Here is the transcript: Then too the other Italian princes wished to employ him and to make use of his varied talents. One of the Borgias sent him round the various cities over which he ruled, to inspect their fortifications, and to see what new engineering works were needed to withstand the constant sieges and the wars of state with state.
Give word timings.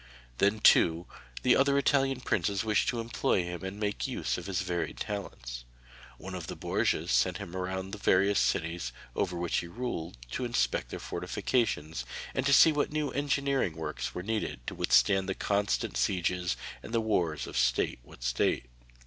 Then 0.39 0.57
too 0.61 1.05
the 1.43 1.55
other 1.55 1.77
Italian 1.77 2.21
princes 2.21 2.63
wished 2.63 2.89
to 2.89 2.99
employ 2.99 3.43
him 3.43 3.63
and 3.63 3.77
to 3.79 3.85
make 3.85 4.07
use 4.07 4.35
of 4.35 4.47
his 4.47 4.61
varied 4.63 4.97
talents. 4.97 5.63
One 6.17 6.33
of 6.33 6.47
the 6.47 6.55
Borgias 6.55 7.11
sent 7.11 7.37
him 7.37 7.55
round 7.55 7.91
the 7.91 7.99
various 7.99 8.39
cities 8.39 8.91
over 9.15 9.37
which 9.37 9.57
he 9.59 9.67
ruled, 9.67 10.17
to 10.31 10.43
inspect 10.43 10.89
their 10.89 10.97
fortifications, 10.97 12.03
and 12.33 12.47
to 12.47 12.51
see 12.51 12.71
what 12.71 12.91
new 12.91 13.11
engineering 13.11 13.75
works 13.77 14.15
were 14.15 14.23
needed 14.23 14.65
to 14.65 14.73
withstand 14.73 15.29
the 15.29 15.35
constant 15.35 15.95
sieges 15.95 16.57
and 16.81 16.95
the 16.95 16.99
wars 16.99 17.45
of 17.45 17.55
state 17.55 17.99
with 18.03 18.23
state. 18.23 18.71